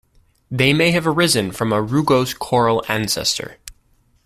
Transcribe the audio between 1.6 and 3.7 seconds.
a rugose coral ancestor.